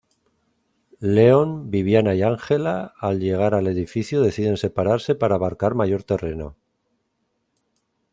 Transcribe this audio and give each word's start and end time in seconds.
Leon, 1.15 1.69
Viviana 1.69 2.15
y 2.15 2.23
Angela 2.23 2.91
al 2.97 3.19
llegar 3.19 3.53
al 3.53 3.67
edificio 3.67 4.23
deciden 4.23 4.57
separarse 4.57 5.13
para 5.13 5.35
abarcar 5.35 5.75
mayor 5.75 6.01
terreno. 6.03 6.57